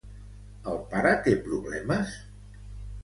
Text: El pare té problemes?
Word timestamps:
El 0.71 0.79
pare 0.95 1.11
té 1.27 1.35
problemes? 1.49 2.17